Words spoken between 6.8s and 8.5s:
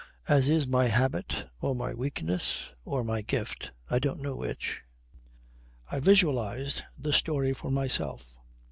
the story for myself.